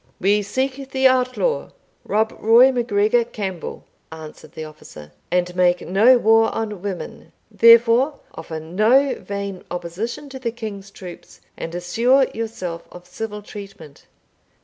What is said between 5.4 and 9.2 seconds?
make no war on women; therefore offer no